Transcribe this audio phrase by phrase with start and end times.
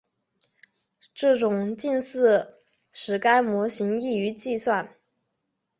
[1.13, 2.57] 这种近似
[2.91, 4.95] 使该模型易于计算。